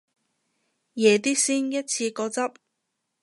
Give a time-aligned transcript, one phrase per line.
[0.95, 2.55] 夜啲先一次過執